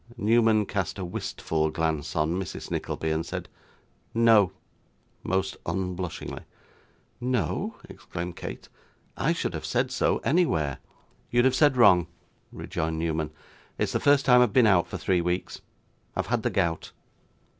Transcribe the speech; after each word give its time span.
Newman 0.17 0.65
cast 0.65 0.97
a 0.97 1.05
wistful 1.05 1.69
glance 1.69 2.15
on 2.15 2.31
Mrs. 2.31 2.71
Nickleby 2.71 3.11
and 3.11 3.23
said 3.23 3.47
'No,' 4.15 4.51
most 5.21 5.57
unblushingly. 5.67 6.41
'No!' 7.19 7.75
exclaimed 7.87 8.35
Kate, 8.35 8.67
'I 9.15 9.33
should 9.33 9.53
have 9.53 9.63
said 9.63 9.91
so 9.91 10.17
anywhere.' 10.23 10.79
'You'd 11.29 11.45
have 11.45 11.53
said 11.53 11.77
wrong,' 11.77 12.07
rejoined 12.51 12.97
Newman. 12.97 13.29
'It's 13.77 13.91
the 13.91 13.99
first 13.99 14.25
time 14.25 14.41
I've 14.41 14.53
been 14.53 14.65
out 14.65 14.87
for 14.87 14.97
three 14.97 15.21
weeks. 15.21 15.61
I've 16.15 16.25
had 16.33 16.41
the 16.41 16.49
gout. 16.49 16.93